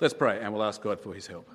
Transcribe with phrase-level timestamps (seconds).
[0.00, 1.46] Let's pray and we'll ask God for his help.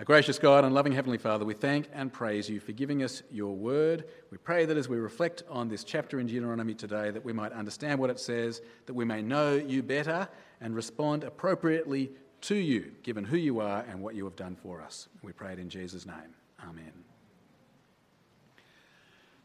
[0.00, 3.22] Our gracious God and loving Heavenly Father, we thank and praise you for giving us
[3.30, 4.06] your word.
[4.30, 7.52] We pray that as we reflect on this chapter in Deuteronomy today, that we might
[7.52, 10.26] understand what it says, that we may know you better
[10.60, 12.10] and respond appropriately
[12.40, 15.08] to you, given who you are and what you have done for us.
[15.22, 16.34] We pray it in Jesus' name.
[16.66, 16.92] Amen.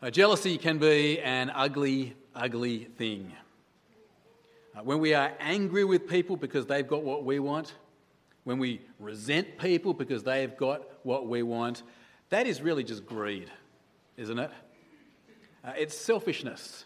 [0.01, 3.33] Uh, jealousy can be an ugly, ugly thing.
[4.75, 7.75] Uh, when we are angry with people because they've got what we want,
[8.43, 11.83] when we resent people because they've got what we want,
[12.29, 13.49] that is really just greed,
[14.17, 14.51] isn't it?
[15.63, 16.83] Uh, it's selfishness.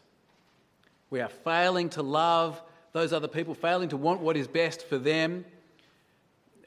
[1.09, 2.61] We are failing to love
[2.93, 5.43] those other people, failing to want what is best for them.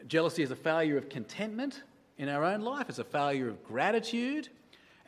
[0.08, 1.82] Jealousy is a failure of contentment
[2.18, 4.48] in our own life, it's a failure of gratitude.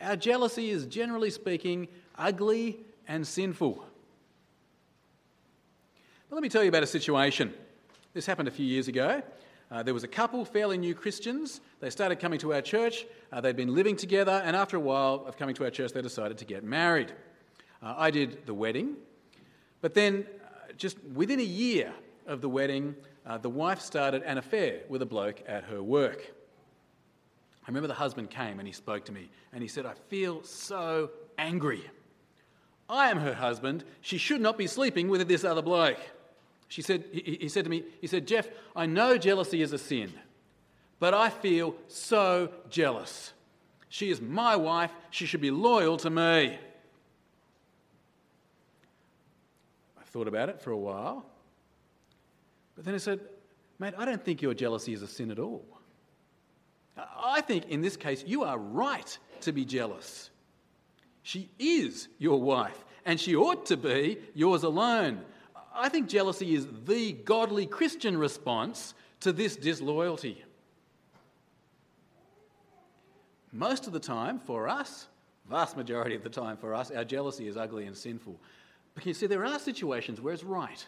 [0.01, 3.85] Our jealousy is, generally speaking, ugly and sinful.
[6.35, 7.55] Let me tell you about a situation.
[8.13, 9.23] This happened a few years ago.
[9.71, 11.61] Uh, there was a couple, fairly new Christians.
[11.79, 13.07] They started coming to our church.
[13.31, 16.03] Uh, they'd been living together, and after a while of coming to our church, they
[16.03, 17.13] decided to get married.
[17.81, 18.97] Uh, I did the wedding,
[19.81, 21.93] but then uh, just within a year
[22.27, 26.35] of the wedding, uh, the wife started an affair with a bloke at her work.
[27.63, 30.43] I remember the husband came and he spoke to me, and he said, I feel
[30.43, 31.85] so angry.
[32.89, 33.85] I am her husband.
[34.01, 36.01] She should not be sleeping with this other bloke.
[36.75, 39.79] She said, he, he said to me, he said, Jeff, I know jealousy is a
[39.79, 40.13] sin,
[40.99, 43.33] but I feel so jealous.
[43.89, 44.91] She is my wife.
[45.11, 46.59] She should be loyal to me.
[49.97, 51.25] I thought about it for a while.
[52.75, 53.21] But then I said,
[53.79, 55.65] Mate, I don't think your jealousy is a sin at all.
[56.97, 60.31] I think in this case, you are right to be jealous.
[61.23, 65.25] She is your wife, and she ought to be yours alone.
[65.75, 70.45] I think jealousy is the godly Christian response to this disloyalty.
[73.53, 75.09] Most of the time for us,
[75.49, 78.39] vast majority of the time for us, our jealousy is ugly and sinful.
[78.95, 80.87] But you see, there are situations where it's right,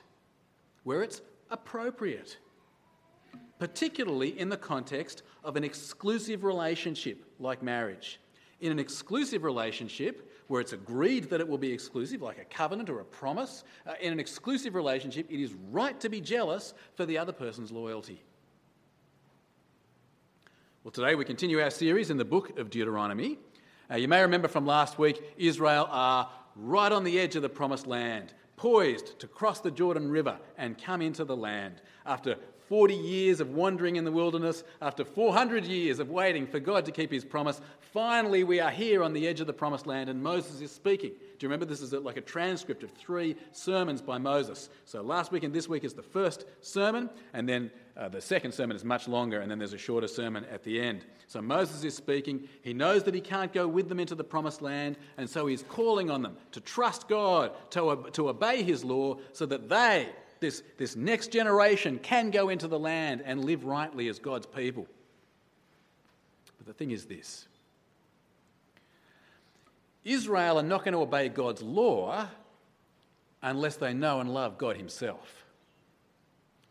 [0.84, 2.38] where it's appropriate,
[3.58, 8.20] particularly in the context of an exclusive relationship like marriage.
[8.60, 12.88] In an exclusive relationship, where it's agreed that it will be exclusive, like a covenant
[12.88, 17.06] or a promise, uh, in an exclusive relationship, it is right to be jealous for
[17.06, 18.22] the other person's loyalty.
[20.84, 23.38] Well, today we continue our series in the book of Deuteronomy.
[23.90, 27.48] Uh, you may remember from last week, Israel are right on the edge of the
[27.48, 31.82] promised land, poised to cross the Jordan River and come into the land.
[32.04, 32.36] After
[32.68, 36.92] 40 years of wandering in the wilderness, after 400 years of waiting for God to
[36.92, 37.60] keep his promise,
[37.92, 41.10] finally we are here on the edge of the promised land and Moses is speaking.
[41.10, 44.68] Do you remember this is like a transcript of three sermons by Moses?
[44.84, 48.52] So last week and this week is the first sermon, and then uh, the second
[48.52, 51.04] sermon is much longer, and then there's a shorter sermon at the end.
[51.28, 52.48] So Moses is speaking.
[52.62, 55.62] He knows that he can't go with them into the promised land, and so he's
[55.62, 60.08] calling on them to trust God, to, to obey his law, so that they
[60.40, 64.86] this, this next generation can go into the land and live rightly as God's people.
[66.58, 67.46] But the thing is this
[70.04, 72.28] Israel are not going to obey God's law
[73.42, 75.44] unless they know and love God Himself.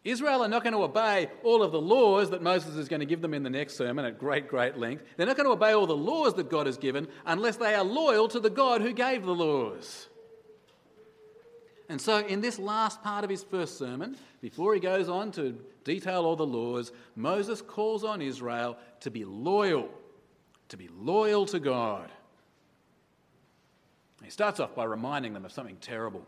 [0.06, 3.08] Israel are not going to obey all of the laws that Moses is going to
[3.08, 5.04] give them in the next sermon at great, great length.
[5.18, 7.84] They're not going to obey all the laws that God has given unless they are
[7.84, 10.08] loyal to the God who gave the laws.
[11.88, 15.58] And so, in this last part of his first sermon, before he goes on to
[15.84, 19.90] detail all the laws, Moses calls on Israel to be loyal,
[20.70, 22.12] to be loyal to God.
[24.24, 26.26] He starts off by reminding them of something terrible,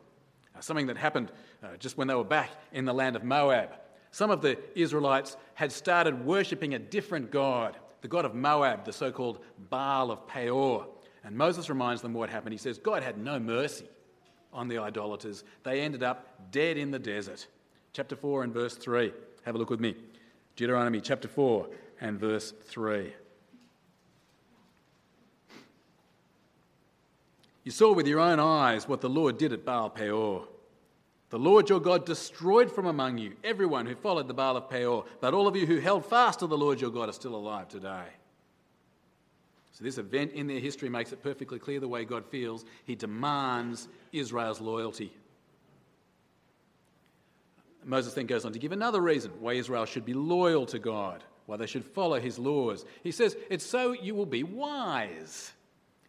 [0.56, 1.31] uh, something that happened
[1.63, 3.72] uh, just when they were back in the land of Moab.
[4.12, 8.94] Some of the Israelites had started worshipping a different God, the God of Moab, the
[8.94, 9.39] so called
[9.72, 10.85] Baal of Peor.
[11.24, 12.53] And Moses reminds them what happened.
[12.53, 13.88] He says, God had no mercy
[14.57, 15.44] on the idolaters.
[15.63, 17.47] They ended up dead in the desert.
[17.94, 19.13] Chapter 4 and verse 3.
[19.45, 19.95] Have a look with me.
[20.56, 21.68] Deuteronomy chapter 4
[22.01, 23.13] and verse 3.
[27.63, 30.48] You saw with your own eyes what the Lord did at Baal Peor.
[31.30, 35.06] The Lord your God destroyed from among you everyone who followed the Baal of Peor,
[35.19, 37.68] but all of you who held fast to the Lord your God are still alive
[37.68, 38.06] today.
[39.77, 42.65] So, this event in their history makes it perfectly clear the way God feels.
[42.85, 45.13] He demands Israel's loyalty.
[47.85, 51.24] Moses then goes on to give another reason why Israel should be loyal to God,
[51.45, 52.85] why they should follow his laws.
[53.03, 55.51] He says, It's so you will be wise.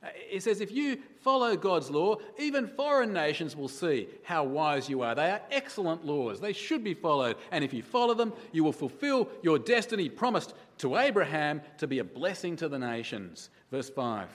[0.03, 4.89] Uh, he says, if you follow God's law, even foreign nations will see how wise
[4.89, 5.17] you are.
[5.17, 6.39] They are excellent laws.
[6.39, 7.37] They should be followed.
[7.51, 11.99] And if you follow them, you will fulfill your destiny promised to Abraham to be
[11.99, 13.51] a blessing to the nations.
[13.71, 14.29] Verse 5.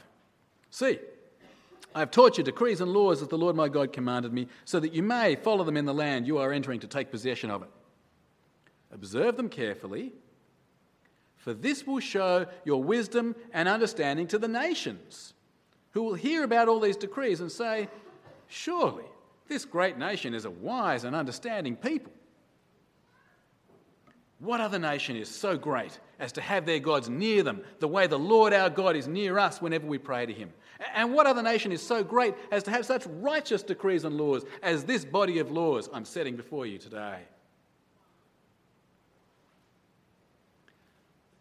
[0.69, 0.99] See,
[1.95, 4.79] I have taught you decrees and laws as the Lord my God commanded me, so
[4.79, 7.61] that you may follow them in the land you are entering to take possession of
[7.61, 7.69] it.
[8.91, 10.11] Observe them carefully,
[11.37, 15.33] for this will show your wisdom and understanding to the nations,
[15.91, 17.87] who will hear about all these decrees and say,
[18.47, 19.05] Surely
[19.47, 22.11] this great nation is a wise and understanding people.
[24.43, 28.07] What other nation is so great as to have their gods near them, the way
[28.07, 30.51] the Lord our God is near us whenever we pray to him?
[30.93, 34.43] And what other nation is so great as to have such righteous decrees and laws
[34.61, 37.19] as this body of laws I'm setting before you today?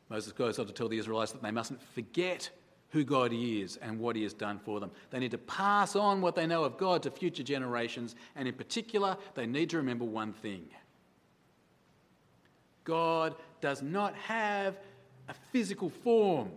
[0.08, 2.50] Moses goes on to tell the Israelites that they mustn't forget
[2.90, 4.92] who God is and what He has done for them.
[5.10, 8.54] They need to pass on what they know of God to future generations, and in
[8.54, 10.68] particular, they need to remember one thing
[12.84, 14.78] God does not have
[15.28, 16.50] a physical form.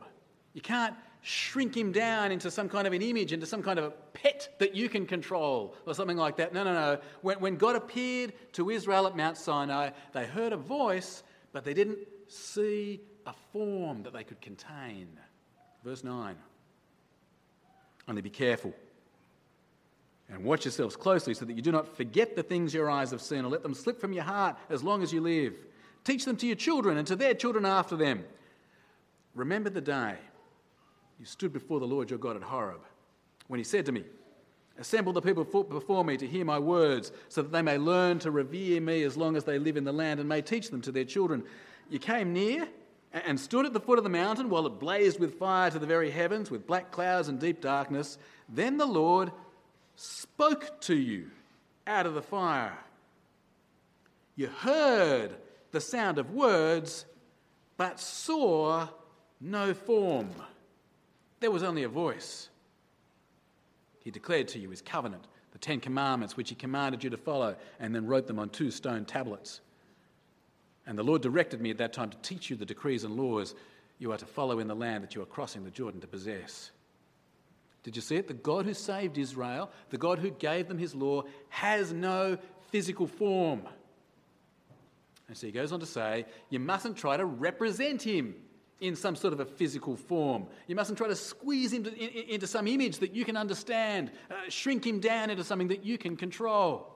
[0.53, 3.85] You can't shrink him down into some kind of an image, into some kind of
[3.85, 6.53] a pet that you can control, or something like that.
[6.53, 6.99] No, no, no.
[7.21, 11.73] When, when God appeared to Israel at Mount Sinai, they heard a voice, but they
[11.73, 15.07] didn't see a form that they could contain.
[15.83, 16.35] Verse 9.
[18.07, 18.73] Only be careful
[20.29, 23.21] and watch yourselves closely so that you do not forget the things your eyes have
[23.21, 25.53] seen or let them slip from your heart as long as you live.
[26.05, 28.23] Teach them to your children and to their children after them.
[29.33, 30.15] Remember the day
[31.19, 32.81] you stood before the Lord your God at Horeb,
[33.47, 34.03] when he said to me,
[34.77, 38.31] Assemble the people before me to hear my words, so that they may learn to
[38.31, 40.91] revere me as long as they live in the land and may teach them to
[40.91, 41.43] their children.
[41.89, 42.67] You came near
[43.13, 45.85] and stood at the foot of the mountain while it blazed with fire to the
[45.85, 48.17] very heavens, with black clouds and deep darkness.
[48.49, 49.31] Then the Lord
[49.95, 51.31] spoke to you
[51.87, 52.77] out of the fire.
[54.35, 55.35] You heard
[55.75, 57.05] the sound of words,
[57.75, 58.87] but saw
[59.41, 60.29] no form.
[61.41, 62.47] There was only a voice.
[63.99, 67.57] He declared to you his covenant, the Ten Commandments, which he commanded you to follow,
[67.77, 69.59] and then wrote them on two stone tablets.
[70.87, 73.53] And the Lord directed me at that time to teach you the decrees and laws
[73.99, 76.71] you are to follow in the land that you are crossing the Jordan to possess.
[77.83, 78.29] Did you see it?
[78.29, 82.37] The God who saved Israel, the God who gave them his law, has no
[82.71, 83.63] physical form.
[85.27, 88.35] And so he goes on to say, you mustn't try to represent him
[88.79, 90.47] in some sort of a physical form.
[90.67, 94.49] You mustn't try to squeeze him to, into some image that you can understand, uh,
[94.49, 96.93] shrink him down into something that you can control.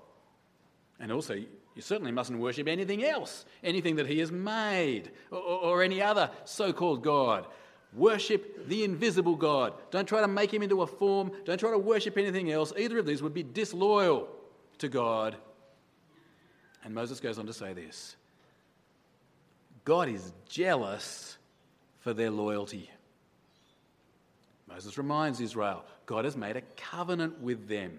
[0.99, 5.83] And also, you certainly mustn't worship anything else, anything that he has made, or, or
[5.83, 7.47] any other so called God.
[7.93, 9.73] Worship the invisible God.
[9.89, 11.31] Don't try to make him into a form.
[11.45, 12.73] Don't try to worship anything else.
[12.77, 14.27] Either of these would be disloyal
[14.77, 15.37] to God.
[16.83, 18.15] And Moses goes on to say this
[19.85, 21.37] God is jealous
[21.99, 22.89] for their loyalty.
[24.67, 27.97] Moses reminds Israel God has made a covenant with them.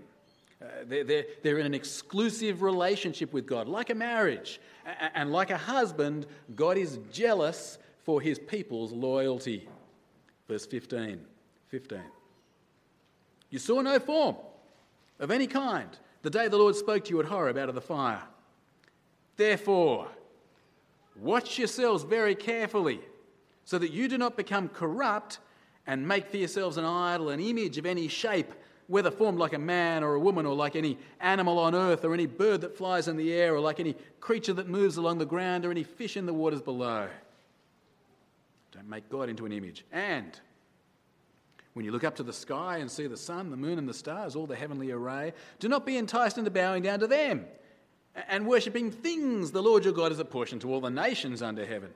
[0.63, 4.61] Uh, they're, they're, they're in an exclusive relationship with God, like a marriage.
[5.15, 9.69] And like a husband, God is jealous for his people's loyalty.
[10.49, 11.21] Verse 15.
[11.69, 12.01] 15.
[13.51, 14.37] You saw no form
[15.19, 15.89] of any kind
[16.23, 18.23] the day the Lord spoke to you at Horeb out of the fire.
[19.37, 20.09] Therefore,
[21.21, 23.01] watch yourselves very carefully
[23.65, 25.39] so that you do not become corrupt
[25.87, 28.53] and make for yourselves an idol, an image of any shape,
[28.87, 32.13] whether formed like a man or a woman, or like any animal on earth, or
[32.13, 35.27] any bird that flies in the air, or like any creature that moves along the
[35.27, 37.09] ground, or any fish in the waters below.
[38.73, 39.85] Don't make God into an image.
[39.93, 40.39] And
[41.75, 43.95] when you look up to the sky and see the sun, the moon, and the
[43.95, 47.47] stars, all the heavenly array, do not be enticed into bowing down to them
[48.29, 51.91] and worshipping things the Lord your God has apportioned to all the nations under heaven.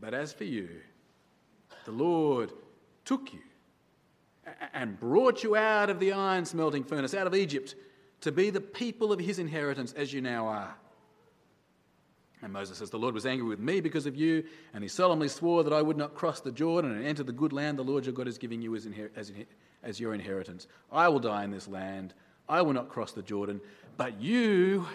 [0.00, 0.68] But as for you,
[1.84, 2.52] the Lord
[3.04, 3.40] took you
[4.72, 7.74] and brought you out of the iron smelting furnace, out of Egypt,
[8.22, 10.74] to be the people of his inheritance as you now are.
[12.42, 15.28] And Moses says, The Lord was angry with me because of you, and he solemnly
[15.28, 18.06] swore that I would not cross the Jordan and enter the good land the Lord
[18.06, 19.46] your God is giving you as, inher- as, in-
[19.82, 20.66] as your inheritance.
[20.90, 22.14] I will die in this land.
[22.50, 23.60] I will not cross the Jordan.
[23.96, 24.86] But you,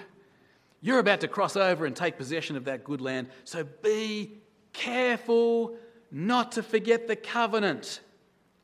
[0.82, 3.30] you're about to cross over and take possession of that good land.
[3.46, 4.34] So be
[4.74, 5.78] careful
[6.12, 8.02] not to forget the covenant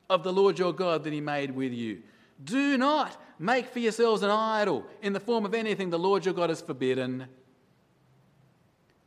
[0.09, 2.03] of the Lord your God that he made with you.
[2.43, 6.33] Do not make for yourselves an idol in the form of anything the Lord your
[6.33, 7.27] God has forbidden.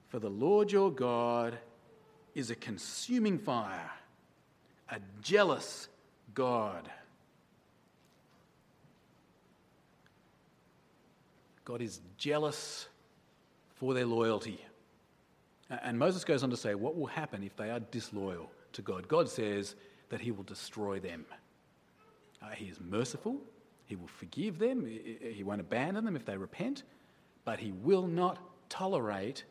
[0.09, 1.59] For the Lord your God
[2.35, 3.91] is a consuming fire,
[4.88, 5.88] a jealous,
[6.33, 6.88] God.
[11.64, 12.88] God is jealous
[13.75, 14.64] for their loyalty.
[15.71, 19.09] And Moses goes on to say what will happen if they are disloyal to God.
[19.09, 19.75] God says
[20.11, 21.25] that he will destroy them.
[22.42, 23.40] Uh, he is merciful,
[23.87, 26.83] he will forgive them, he won't abandon them if they repent,
[27.44, 29.44] but he will not tolerate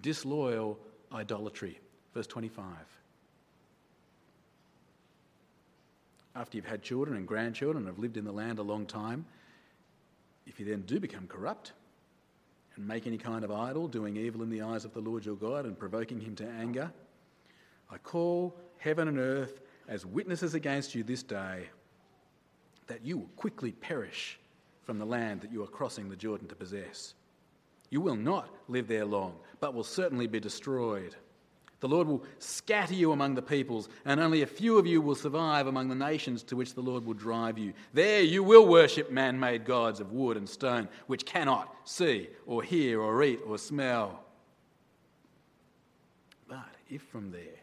[0.00, 0.78] disloyal
[1.12, 1.78] idolatry.
[2.14, 2.64] Verse 25.
[6.34, 9.26] After you've had children and grandchildren and have lived in the land a long time,
[10.48, 11.72] if you then do become corrupt
[12.74, 15.36] and make any kind of idol, doing evil in the eyes of the Lord your
[15.36, 16.90] God and provoking him to anger,
[17.90, 21.68] I call heaven and earth as witnesses against you this day
[22.86, 24.38] that you will quickly perish
[24.82, 27.14] from the land that you are crossing the Jordan to possess.
[27.90, 31.14] You will not live there long, but will certainly be destroyed.
[31.80, 35.14] The Lord will scatter you among the peoples, and only a few of you will
[35.14, 37.72] survive among the nations to which the Lord will drive you.
[37.94, 42.64] There you will worship man made gods of wood and stone, which cannot see or
[42.64, 44.24] hear or eat or smell.
[46.48, 47.60] But if from there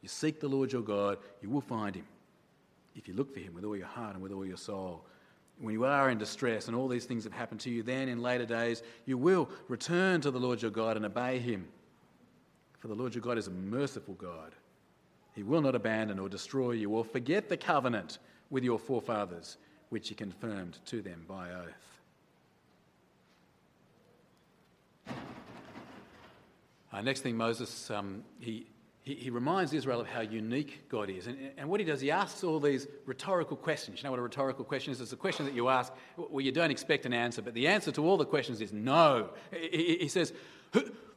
[0.00, 2.06] you seek the Lord your God, you will find him.
[2.94, 5.04] If you look for him with all your heart and with all your soul,
[5.60, 8.22] when you are in distress and all these things have happened to you, then in
[8.22, 11.68] later days you will return to the Lord your God and obey him.
[12.78, 14.54] For the Lord your God is a merciful God.
[15.34, 18.18] He will not abandon or destroy you or forget the covenant
[18.50, 19.58] with your forefathers,
[19.90, 21.96] which he confirmed to them by oath.
[26.92, 28.66] Uh, next thing, Moses, um, he,
[29.02, 31.26] he, he, reminds Israel of how unique God is.
[31.26, 33.98] And, and what he does, he asks all these rhetorical questions.
[33.98, 35.00] You know what a rhetorical question is?
[35.02, 37.92] It's a question that you ask where you don't expect an answer, but the answer
[37.92, 39.30] to all the questions is no.
[39.50, 40.32] He, he says,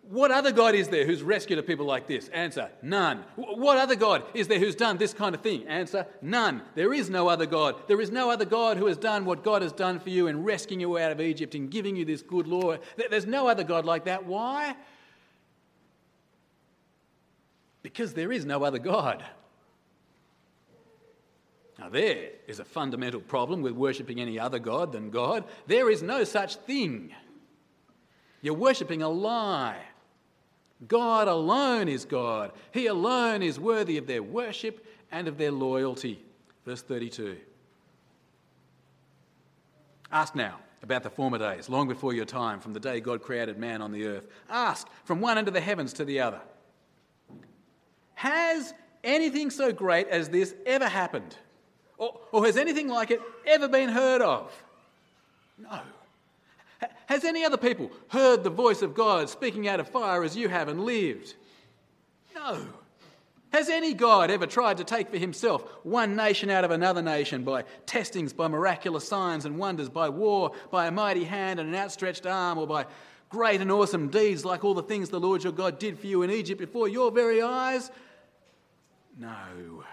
[0.09, 2.29] what other God is there who's rescued a people like this?
[2.29, 3.23] Answer, none.
[3.35, 5.67] What other God is there who's done this kind of thing?
[5.67, 6.63] Answer, none.
[6.73, 7.75] There is no other God.
[7.87, 10.43] There is no other God who has done what God has done for you in
[10.43, 12.77] rescuing you out of Egypt and giving you this good law.
[13.11, 14.25] There's no other God like that.
[14.25, 14.75] Why?
[17.83, 19.23] Because there is no other God.
[21.77, 25.43] Now, there is a fundamental problem with worshipping any other God than God.
[25.67, 27.13] There is no such thing.
[28.41, 29.77] You're worshipping a lie.
[30.87, 32.51] God alone is God.
[32.71, 36.23] He alone is worthy of their worship and of their loyalty.
[36.65, 37.37] Verse 32.
[40.11, 43.57] Ask now about the former days, long before your time, from the day God created
[43.57, 44.27] man on the earth.
[44.49, 46.39] Ask from one end of the heavens to the other.
[48.15, 51.35] Has anything so great as this ever happened?
[51.97, 54.63] Or, or has anything like it ever been heard of?
[55.57, 55.79] No.
[57.07, 60.47] Has any other people heard the voice of God speaking out of fire as you
[60.47, 61.35] have and lived?
[62.35, 62.65] No.
[63.51, 67.43] Has any God ever tried to take for himself one nation out of another nation
[67.43, 71.75] by testings, by miraculous signs and wonders, by war, by a mighty hand and an
[71.75, 72.85] outstretched arm, or by
[73.29, 76.21] great and awesome deeds like all the things the Lord your God did for you
[76.21, 77.89] in Egypt before your very eyes?
[79.17, 79.83] No.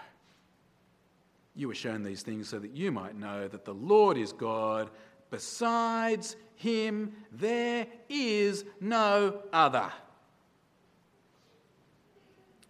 [1.55, 4.91] You were shown these things so that you might know that the Lord is God.
[5.31, 9.91] Besides him, there is no other.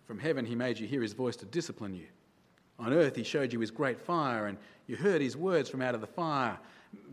[0.07, 2.07] From heaven, he made you hear his voice to discipline you.
[2.79, 5.95] On earth, he showed you his great fire, and you heard his words from out
[5.95, 6.59] of the fire.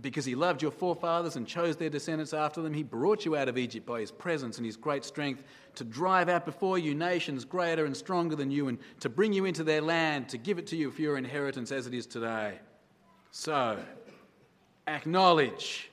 [0.01, 3.49] Because he loved your forefathers and chose their descendants after them, he brought you out
[3.49, 5.43] of Egypt by his presence and his great strength
[5.75, 9.45] to drive out before you nations greater and stronger than you, and to bring you
[9.45, 12.59] into their land, to give it to you for your inheritance as it is today.
[13.31, 13.79] So,
[14.87, 15.89] acknowledge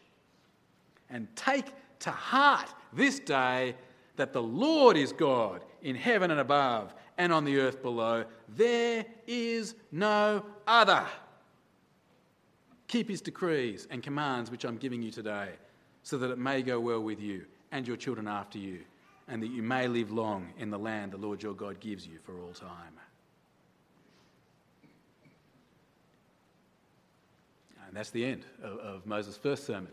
[1.09, 1.66] and take
[2.00, 3.75] to heart this day
[4.16, 8.25] that the Lord is God in heaven and above and on the earth below.
[8.56, 11.04] There is no other.
[12.88, 15.50] Keep his decrees and commands which I'm giving you today,
[16.02, 18.80] so that it may go well with you and your children after you,
[19.28, 22.18] and that you may live long in the land the Lord your God gives you
[22.25, 22.99] for all time.
[27.90, 29.90] And that's the end of, of Moses' first sermon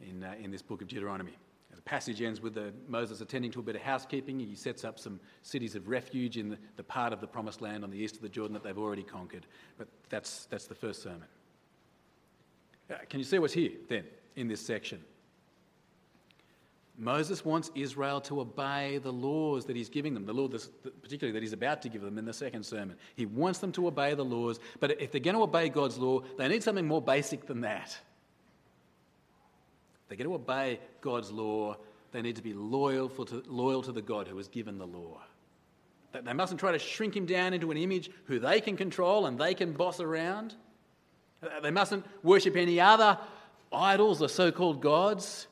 [0.00, 1.32] in, uh, in this book of Deuteronomy.
[1.74, 4.38] The passage ends with the, Moses attending to a bit of housekeeping.
[4.38, 7.82] He sets up some cities of refuge in the, the part of the promised land
[7.82, 9.44] on the east of the Jordan that they've already conquered.
[9.76, 11.24] But that's, that's the first sermon.
[12.88, 14.04] Uh, can you see what's here then
[14.36, 15.02] in this section?
[16.98, 21.42] Moses wants Israel to obey the laws that he's giving them, the law particularly that
[21.42, 22.96] he's about to give them in the second sermon.
[23.14, 26.20] He wants them to obey the laws, but if they're going to obey God's law,
[26.38, 27.96] they need something more basic than that.
[30.08, 31.76] They're going to obey God's law,
[32.12, 35.20] they need to be loyal, to, loyal to the God who has given the law.
[36.24, 39.38] They mustn't try to shrink him down into an image who they can control and
[39.38, 40.54] they can boss around.
[41.62, 43.18] They mustn't worship any other
[43.70, 45.46] idols or so called gods.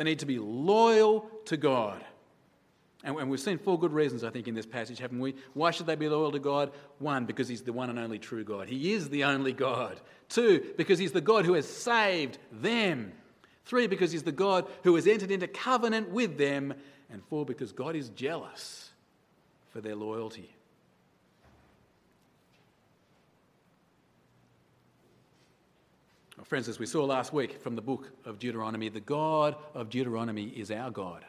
[0.00, 2.02] They need to be loyal to God.
[3.04, 5.34] And we've seen four good reasons, I think, in this passage, haven't we?
[5.52, 6.72] Why should they be loyal to God?
[7.00, 8.66] One, because He's the one and only true God.
[8.66, 10.00] He is the only God.
[10.30, 13.12] Two, because He's the God who has saved them.
[13.66, 16.72] Three, because He's the God who has entered into covenant with them.
[17.10, 18.88] And four, because God is jealous
[19.68, 20.48] for their loyalty.
[26.46, 30.48] Friends, as we saw last week from the book of Deuteronomy, the God of Deuteronomy
[30.48, 31.24] is our God.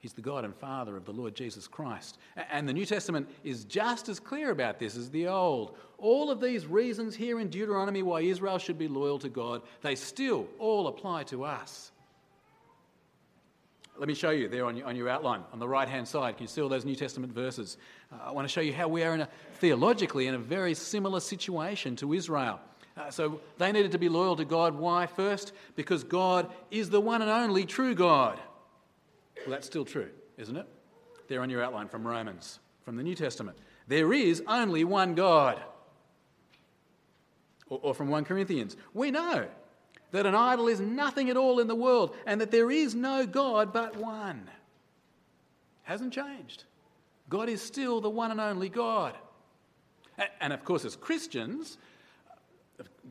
[0.00, 2.18] He's the God and Father of the Lord Jesus Christ.
[2.50, 5.76] And the New Testament is just as clear about this as the Old.
[5.98, 9.94] All of these reasons here in Deuteronomy why Israel should be loyal to God, they
[9.94, 11.92] still all apply to us.
[13.98, 16.38] Let me show you there on your, outline, on the right hand side.
[16.38, 17.76] Can you see all those New Testament verses?
[18.10, 20.72] Uh, I want to show you how we are in a, theologically in a very
[20.72, 22.58] similar situation to Israel.
[22.96, 24.74] Uh, so they needed to be loyal to God.
[24.74, 25.06] Why?
[25.06, 28.38] First, because God is the one and only true God.
[29.36, 30.66] Well, that's still true, isn't it?
[31.28, 33.56] There on your outline from Romans, from the New Testament.
[33.88, 35.60] There is only one God.
[37.68, 38.76] Or, or from 1 Corinthians.
[38.92, 39.46] We know
[40.10, 43.26] that an idol is nothing at all in the world and that there is no
[43.26, 44.48] God but one.
[45.84, 46.64] Hasn't changed.
[47.28, 49.16] God is still the one and only God.
[50.40, 51.78] And of course, as Christians,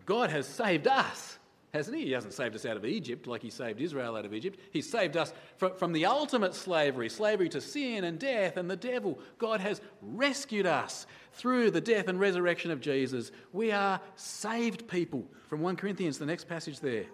[0.05, 1.39] God has saved us
[1.73, 2.05] hasn't he?
[2.05, 4.59] He hasn't saved us out of Egypt like he saved Israel out of Egypt.
[4.71, 8.75] He's saved us from, from the ultimate slavery, slavery to sin and death and the
[8.75, 9.19] devil.
[9.37, 13.31] God has rescued us through the death and resurrection of Jesus.
[13.53, 15.25] We are saved people.
[15.47, 17.05] From 1 Corinthians, the next passage there.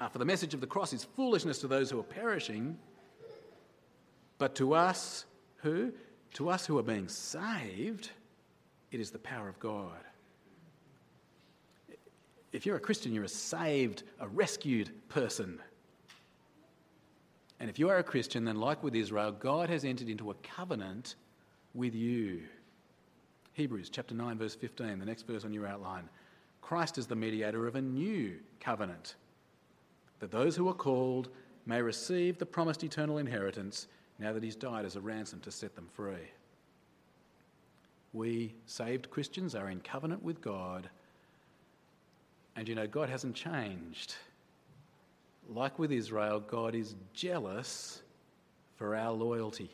[0.00, 2.78] Uh, for the message of the cross is foolishness to those who are perishing,
[4.38, 5.24] but to us
[5.56, 5.92] who?
[6.34, 8.10] To us who are being saved,
[8.92, 9.98] it is the power of God
[12.52, 15.60] if you're a Christian, you're a saved, a rescued person.
[17.60, 20.34] And if you are a Christian, then like with Israel, God has entered into a
[20.34, 21.16] covenant
[21.74, 22.42] with you.
[23.54, 26.08] Hebrews chapter 9, verse 15, the next verse on your outline.
[26.60, 29.16] Christ is the mediator of a new covenant,
[30.20, 31.28] that those who are called
[31.66, 35.74] may receive the promised eternal inheritance now that he's died as a ransom to set
[35.74, 36.30] them free.
[38.12, 40.88] We, saved Christians, are in covenant with God
[42.58, 44.16] and you know, God hasn't changed.
[45.48, 48.02] Like with Israel, God is jealous
[48.74, 49.70] for our loyalty.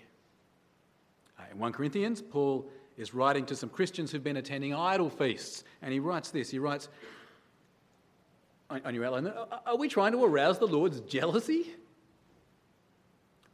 [1.38, 2.68] Uh, in 1 Corinthians, Paul
[2.98, 6.50] is writing to some Christians who've been attending idol feasts, and he writes this.
[6.50, 6.90] He writes,
[8.68, 9.32] on your outline,
[9.64, 11.74] are we trying to arouse the Lord's jealousy?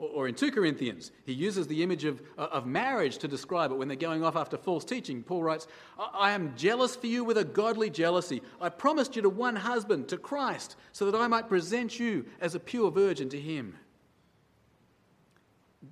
[0.01, 3.75] Or in 2 Corinthians, he uses the image of, uh, of marriage to describe it
[3.75, 5.23] when they're going off after false teaching.
[5.23, 5.67] Paul writes,
[5.99, 8.41] I am jealous for you with a godly jealousy.
[8.63, 12.55] I promised you to one husband, to Christ, so that I might present you as
[12.55, 13.77] a pure virgin to him.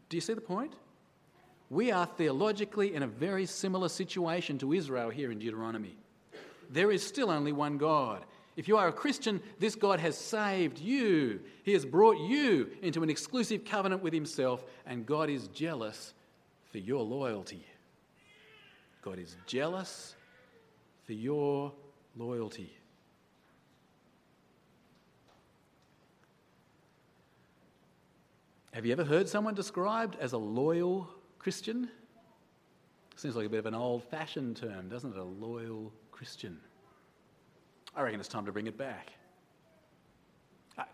[0.09, 0.73] Do you see the point?
[1.69, 5.99] We are theologically in a very similar situation to Israel here in Deuteronomy.
[6.71, 8.25] There is still only one God.
[8.59, 11.39] If you are a Christian, this God has saved you.
[11.63, 16.13] He has brought you into an exclusive covenant with Himself, and God is jealous
[16.73, 17.65] for your loyalty.
[19.01, 20.17] God is jealous
[21.07, 21.73] for your
[22.17, 22.73] loyalty.
[28.73, 31.89] Have you ever heard someone described as a loyal Christian?
[33.15, 35.19] Seems like a bit of an old fashioned term, doesn't it?
[35.19, 36.59] A loyal Christian.
[37.95, 39.13] I reckon it's time to bring it back.
[40.77, 40.85] Uh,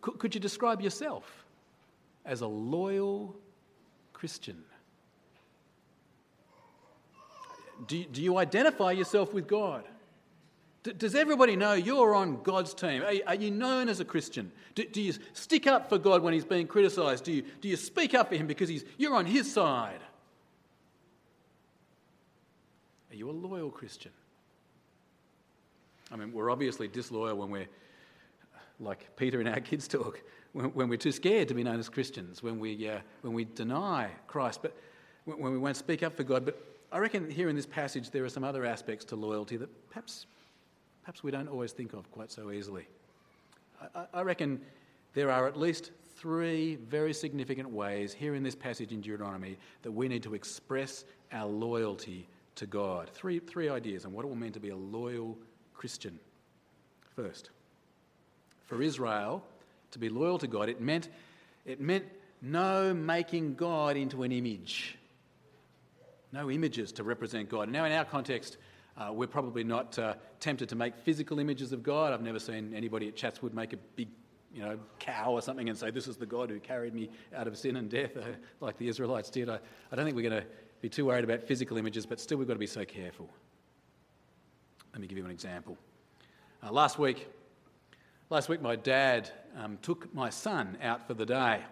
[0.00, 1.44] could, you describe yourself
[2.24, 3.34] as a loyal
[4.12, 4.62] Christian?
[7.86, 9.84] Do, do you identify yourself with God?
[10.98, 13.02] does everybody know you're on God's team?
[13.02, 14.52] Are, are you known as a Christian?
[14.74, 17.24] Do, do, you stick up for God when he's being criticized?
[17.24, 20.00] Do you, do you speak up for him because he's, you're on his side?
[23.10, 24.12] Are you a loyal Christian?
[26.10, 27.68] I mean, we're obviously disloyal when we're
[28.80, 30.20] like Peter in our kids' talk,
[30.52, 33.44] when, when we're too scared to be known as Christians, when we, uh, when we
[33.44, 34.76] deny Christ, but
[35.24, 36.44] when, when we won't speak up for God.
[36.44, 36.62] But
[36.92, 40.26] I reckon here in this passage there are some other aspects to loyalty that perhaps,
[41.02, 42.86] perhaps we don't always think of quite so easily.
[43.94, 44.60] I, I reckon
[45.14, 49.92] there are at least three very significant ways here in this passage in Deuteronomy that
[49.92, 53.10] we need to express our loyalty to God.
[53.10, 55.36] Three, three ideas on what it will mean to be a loyal
[55.74, 56.18] Christian.
[57.16, 57.50] First,
[58.66, 59.44] for Israel
[59.92, 61.08] to be loyal to God, it meant,
[61.64, 62.04] it meant
[62.42, 64.98] no making God into an image.
[66.32, 67.70] no images to represent God.
[67.70, 68.56] Now, in our context,
[68.96, 72.12] uh, we're probably not uh, tempted to make physical images of God.
[72.12, 74.08] I've never seen anybody at Chatswood make a big,
[74.52, 77.46] you know, cow or something and say, "This is the God who carried me out
[77.46, 78.22] of sin and death," uh,
[78.60, 79.48] like the Israelites did.
[79.48, 79.58] I,
[79.90, 80.48] I don't think we're going to
[80.80, 83.28] be too worried about physical images, but still, we've got to be so careful.
[84.94, 85.76] Let me give you an example.
[86.62, 87.26] Uh, last week,
[88.30, 89.28] last week, my dad
[89.58, 91.62] um, took my son out for the day.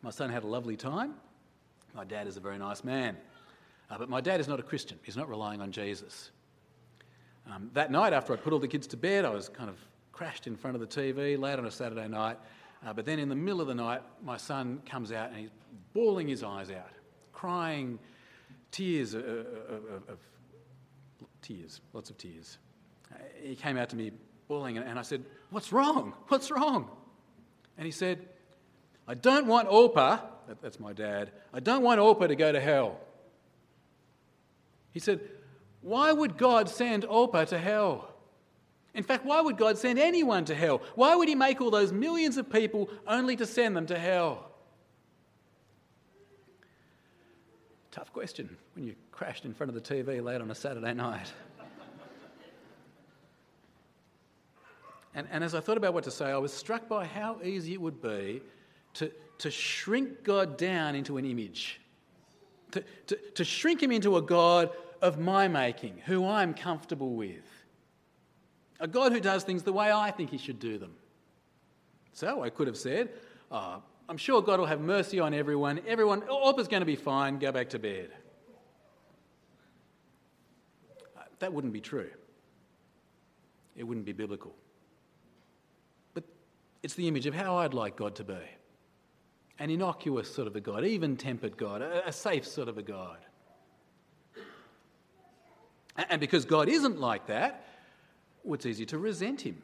[0.00, 1.12] My son had a lovely time.
[1.94, 3.18] My dad is a very nice man.
[3.90, 4.98] Uh, but my dad is not a Christian.
[5.02, 6.30] He's not relying on Jesus.
[7.52, 9.76] Um, that night, after I put all the kids to bed, I was kind of
[10.12, 12.38] crashed in front of the TV late on a Saturday night.
[12.82, 15.50] Uh, but then in the middle of the night, my son comes out and he's
[15.92, 16.92] bawling his eyes out,
[17.34, 17.98] crying
[18.70, 20.18] tears of, of, of
[21.42, 22.58] tears, lots of tears.
[23.42, 24.12] He came out to me
[24.48, 26.14] bawling, and I said, What's wrong?
[26.28, 26.90] What's wrong?
[27.76, 28.26] And he said,
[29.06, 30.20] I don't want Opa,
[30.60, 32.98] that's my dad, I don't want Opa to go to hell.
[34.92, 35.20] He said,
[35.80, 38.14] Why would God send Opa to hell?
[38.94, 40.82] In fact, why would God send anyone to hell?
[40.94, 44.47] Why would He make all those millions of people only to send them to hell?
[47.90, 51.32] Tough question when you crashed in front of the TV late on a Saturday night.
[55.14, 57.72] and, and as I thought about what to say, I was struck by how easy
[57.72, 58.42] it would be
[58.94, 61.80] to, to shrink God down into an image,
[62.72, 64.70] to, to, to shrink Him into a God
[65.00, 67.44] of my making, who I'm comfortable with.
[68.80, 70.94] A God who does things the way I think He should do them.
[72.12, 73.08] So I could have said,
[73.50, 75.80] oh, I'm sure God will have mercy on everyone.
[75.86, 77.38] Everyone, Opa's going to be fine.
[77.38, 78.10] Go back to bed.
[81.40, 82.10] That wouldn't be true.
[83.76, 84.54] It wouldn't be biblical.
[86.14, 86.24] But
[86.82, 88.38] it's the image of how I'd like God to be
[89.60, 93.18] an innocuous sort of a God, even tempered God, a safe sort of a God.
[96.08, 97.66] And because God isn't like that,
[98.44, 99.60] well, it's easy to resent him.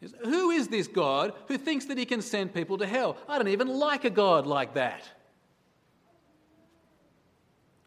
[0.00, 3.16] Who is this God who thinks that he can send people to hell?
[3.28, 5.08] I don't even like a God like that.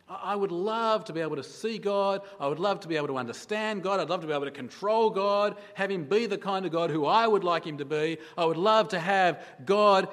[0.09, 2.21] I would love to be able to see God.
[2.37, 4.01] I would love to be able to understand God.
[4.01, 6.89] I'd love to be able to control God, have Him be the kind of God
[6.89, 8.17] who I would like Him to be.
[8.37, 10.09] I would love to have God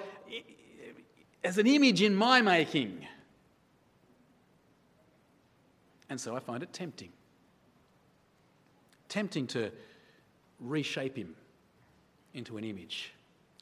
[1.42, 3.06] as an image in my making.
[6.08, 7.10] And so I find it tempting.
[9.08, 9.72] Tempting to
[10.60, 11.34] reshape him
[12.38, 13.12] into an image,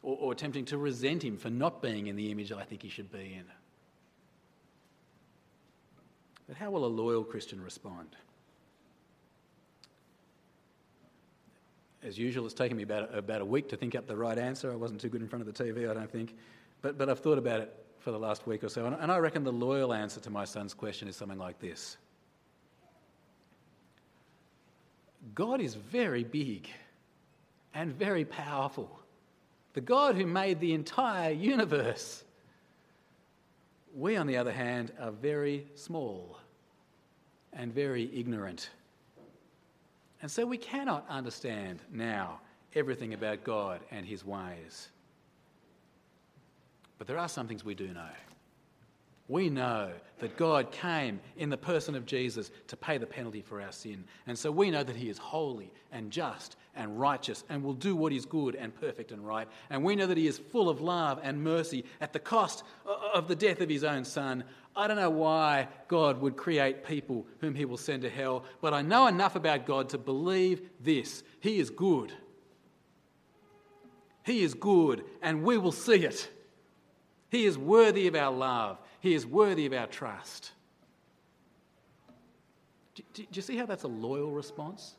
[0.02, 2.88] or, or tempting to resent him for not being in the image I think he
[2.88, 3.44] should be in.
[6.46, 8.08] But how will a loyal Christian respond?
[12.04, 14.70] As usual, it's taken me about, about a week to think up the right answer.
[14.70, 16.36] I wasn't too good in front of the TV, I don't think.
[16.82, 19.42] But, but I've thought about it for the last week or so, and I reckon
[19.42, 21.96] the loyal answer to my son's question is something like this
[25.34, 26.70] God is very big
[27.76, 28.88] and very powerful.
[29.74, 32.24] The God who made the entire universe.
[33.94, 36.38] We, on the other hand, are very small
[37.52, 38.70] and very ignorant.
[40.22, 42.40] And so we cannot understand now
[42.74, 44.88] everything about God and his ways.
[46.96, 48.08] But there are some things we do know.
[49.28, 53.60] We know that God came in the person of Jesus to pay the penalty for
[53.60, 54.04] our sin.
[54.26, 57.96] And so we know that He is holy and just and righteous and will do
[57.96, 59.48] what is good and perfect and right.
[59.68, 63.28] And we know that He is full of love and mercy at the cost of
[63.28, 64.44] the death of His own Son.
[64.76, 68.72] I don't know why God would create people whom He will send to hell, but
[68.72, 72.12] I know enough about God to believe this He is good.
[74.24, 76.28] He is good, and we will see it.
[77.28, 78.78] He is worthy of our love.
[79.06, 80.50] He is worthy of our trust.
[82.96, 84.96] Do, do, do, you see how that's a loyal response?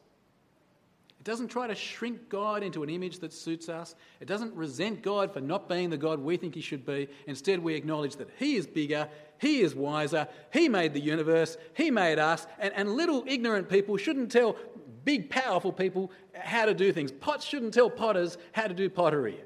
[1.19, 3.95] It doesn't try to shrink God into an image that suits us.
[4.21, 7.09] It doesn't resent God for not being the God we think He should be.
[7.25, 11.91] Instead, we acknowledge that He is bigger, He is wiser, He made the universe, He
[11.91, 14.55] made us, and, and little ignorant people shouldn't tell
[15.03, 17.11] big, powerful people how to do things.
[17.11, 19.41] Pots shouldn't tell potters how to do pottery.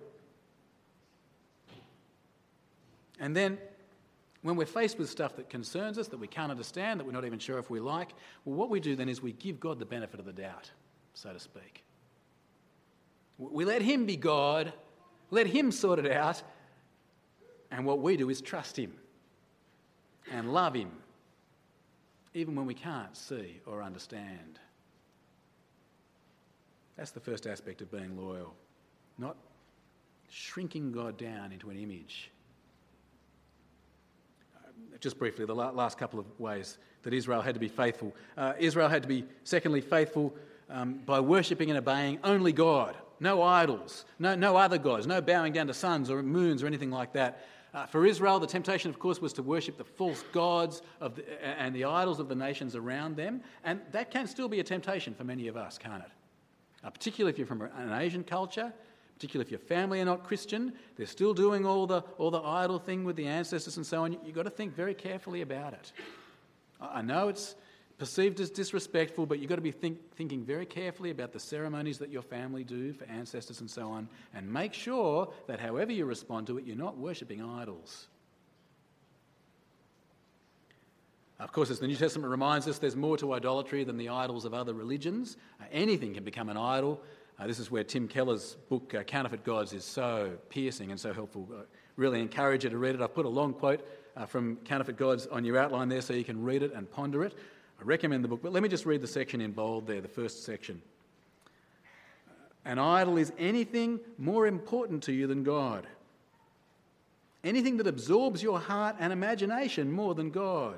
[3.19, 3.57] And then
[4.41, 7.25] when we're faced with stuff that concerns us, that we can't understand, that we're not
[7.25, 8.09] even sure if we like,
[8.43, 10.71] well, what we do then is we give God the benefit of the doubt,
[11.13, 11.83] so to speak.
[13.37, 14.73] We let Him be God,
[15.29, 16.41] let Him sort it out,
[17.69, 18.93] and what we do is trust Him
[20.31, 20.91] and love Him,
[22.33, 24.59] even when we can't see or understand.
[26.97, 28.53] That's the first aspect of being loyal,
[29.17, 29.37] not
[30.29, 32.31] shrinking God down into an image
[35.01, 38.15] just briefly, the last couple of ways that Israel had to be faithful.
[38.37, 40.33] Uh, Israel had to be, secondly, faithful
[40.69, 45.51] um, by worshipping and obeying only God, no idols, no, no other gods, no bowing
[45.53, 47.45] down to suns or moons or anything like that.
[47.73, 51.45] Uh, for Israel, the temptation, of course, was to worship the false gods of the,
[51.45, 55.15] and the idols of the nations around them, and that can still be a temptation
[55.15, 56.11] for many of us, can't it?
[56.83, 58.73] Uh, particularly if you're from an Asian culture,
[59.21, 62.79] particularly if your family are not Christian, they're still doing all the, all the idol
[62.79, 64.13] thing with the ancestors and so on.
[64.25, 65.91] You've got to think very carefully about it.
[66.81, 67.53] I know it's
[67.99, 71.99] perceived as disrespectful, but you've got to be think, thinking very carefully about the ceremonies
[71.99, 76.05] that your family do for ancestors and so on, and make sure that however you
[76.05, 78.07] respond to it, you're not worshipping idols.
[81.39, 84.45] Of course, as the New Testament reminds us, there's more to idolatry than the idols
[84.45, 85.37] of other religions.
[85.59, 87.01] Uh, anything can become an idol.
[87.41, 91.11] Uh, this is where Tim Keller's book, uh, Counterfeit Gods, is so piercing and so
[91.11, 91.49] helpful.
[91.51, 91.63] Uh,
[91.95, 93.01] really encourage you to read it.
[93.01, 93.83] I've put a long quote
[94.15, 97.23] uh, from Counterfeit Gods on your outline there so you can read it and ponder
[97.23, 97.33] it.
[97.79, 100.07] I recommend the book, but let me just read the section in bold there, the
[100.07, 100.83] first section.
[102.63, 105.87] An idol is anything more important to you than God.
[107.43, 110.77] Anything that absorbs your heart and imagination more than God.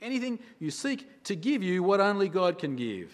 [0.00, 3.12] Anything you seek to give you what only God can give.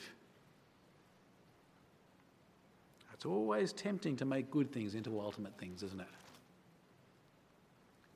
[3.16, 6.07] It's always tempting to make good things into ultimate things, isn't it?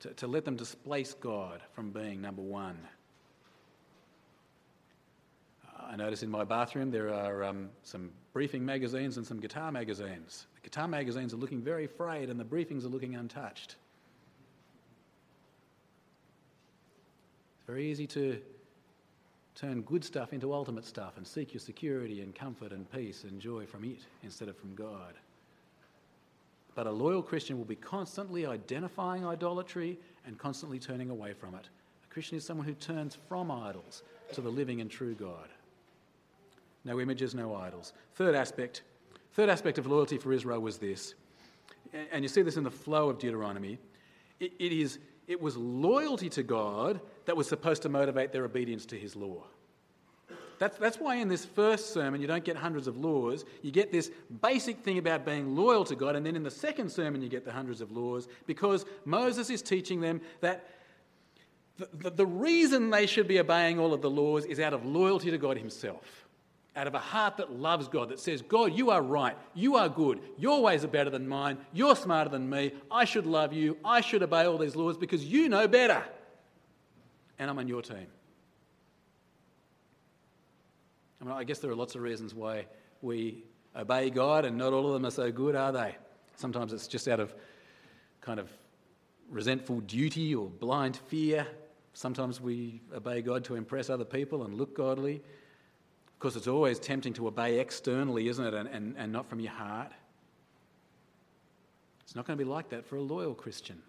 [0.01, 2.77] To, to let them displace God from being number one.
[5.79, 10.47] I notice in my bathroom there are um, some briefing magazines and some guitar magazines.
[10.55, 13.75] The guitar magazines are looking very frayed and the briefings are looking untouched.
[17.57, 18.39] It's very easy to
[19.55, 23.39] turn good stuff into ultimate stuff and seek your security and comfort and peace and
[23.39, 25.13] joy from it instead of from God.
[26.73, 31.67] But a loyal Christian will be constantly identifying idolatry and constantly turning away from it.
[32.05, 35.49] A Christian is someone who turns from idols to the living and true God
[36.83, 37.93] no images, no idols.
[38.15, 38.81] Third aspect,
[39.33, 41.13] third aspect of loyalty for Israel was this,
[42.11, 43.77] and you see this in the flow of Deuteronomy.
[44.39, 48.85] it, it is it was loyalty to God that was supposed to motivate their obedience
[48.87, 49.43] to His law.
[50.59, 53.45] That's, that's why in this first sermon you don't get hundreds of laws.
[53.63, 56.91] You get this basic thing about being loyal to God, and then in the second
[56.91, 60.67] sermon you get the hundreds of laws because Moses is teaching them that
[61.77, 64.85] the, the, the reason they should be obeying all of the laws is out of
[64.85, 66.21] loyalty to God Himself
[66.75, 69.89] out of a heart that loves God, that says, God, you are right, you are
[69.89, 73.77] good, your ways are better than mine, you're smarter than me, I should love you,
[73.83, 76.03] I should obey all these laws because you know better.
[77.41, 78.05] And I'm on your team.
[81.19, 82.67] I mean, I guess there are lots of reasons why
[83.01, 83.43] we
[83.75, 85.95] obey God, and not all of them are so good, are they?
[86.35, 87.33] Sometimes it's just out of
[88.21, 88.47] kind of
[89.27, 91.47] resentful duty or blind fear.
[91.93, 95.15] Sometimes we obey God to impress other people and look godly.
[95.15, 98.53] Of course, it's always tempting to obey externally, isn't it?
[98.53, 99.91] And, and, and not from your heart.
[102.03, 103.81] It's not going to be like that for a loyal Christian.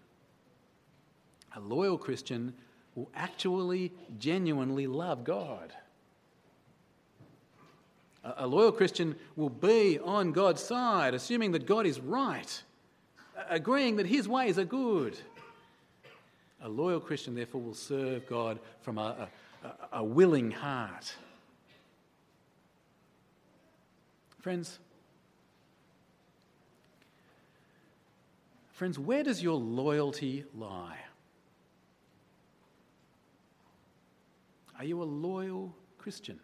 [1.55, 2.55] A loyal Christian
[2.95, 5.73] will actually, genuinely love God.
[8.23, 12.63] A, a loyal Christian will be on God's side, assuming that God is right,
[13.49, 15.17] agreeing that his ways are good.
[16.61, 19.27] A loyal Christian, therefore, will serve God from a,
[19.63, 21.13] a, a willing heart.
[24.39, 24.79] Friends,
[28.73, 30.97] friends, where does your loyalty lie?
[34.77, 36.39] Are you a loyal Christian?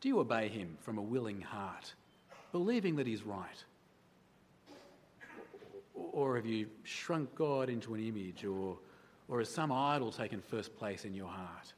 [0.00, 1.94] Do you obey him from a willing heart,
[2.50, 3.64] believing that he's right?
[5.94, 8.78] Or have you shrunk God into an image, or,
[9.28, 11.72] or has some idol taken first place in your heart?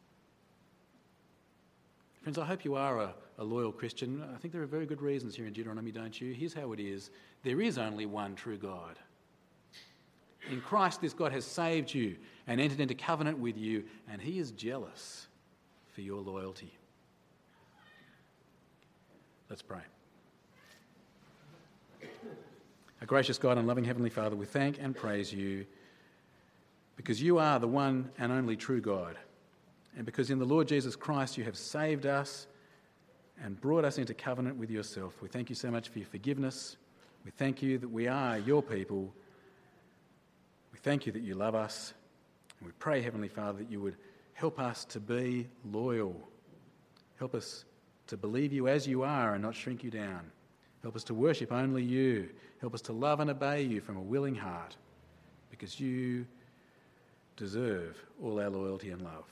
[2.23, 4.25] Friends, I hope you are a, a loyal Christian.
[4.35, 6.33] I think there are very good reasons here in Deuteronomy, don't you?
[6.33, 7.11] Here's how it is
[7.43, 8.99] there is only one true God.
[10.55, 12.15] In Christ, this God has saved you
[12.47, 15.27] and entered into covenant with you, and He is jealous
[15.93, 16.73] for your loyalty.
[19.51, 19.81] Let's pray.
[23.01, 25.67] Our gracious God and loving Heavenly Father, we thank and praise you
[26.95, 29.17] because you are the one and only true God
[29.97, 32.47] and because in the Lord Jesus Christ you have saved us
[33.43, 35.21] and brought us into covenant with yourself.
[35.21, 36.77] We thank you so much for your forgiveness.
[37.25, 39.13] We thank you that we are your people.
[40.75, 41.95] We thank you that you love us.
[42.59, 43.95] And we pray, Heavenly Father, that you would
[44.33, 46.17] help us to be loyal.
[47.17, 47.65] Help us
[48.09, 50.33] to believe you as you are and not shrink you down.
[50.83, 52.29] Help us to worship only you.
[52.61, 54.77] Help us to love and obey you from a willing heart
[55.49, 56.27] because you
[57.37, 59.27] deserve all our loyalty and love.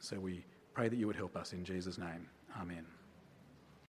[0.00, 2.26] So we pray that you would help us in Jesus' name.
[2.58, 2.95] Amen.